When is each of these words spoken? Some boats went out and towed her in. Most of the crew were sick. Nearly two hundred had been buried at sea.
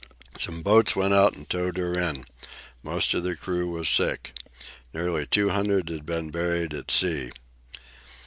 Some 0.39 0.63
boats 0.63 0.95
went 0.95 1.13
out 1.13 1.35
and 1.35 1.47
towed 1.47 1.77
her 1.77 1.93
in. 1.93 2.25
Most 2.81 3.13
of 3.13 3.21
the 3.21 3.35
crew 3.35 3.69
were 3.69 3.85
sick. 3.85 4.33
Nearly 4.95 5.27
two 5.27 5.49
hundred 5.49 5.89
had 5.89 6.07
been 6.07 6.31
buried 6.31 6.73
at 6.73 6.89
sea. 6.89 7.29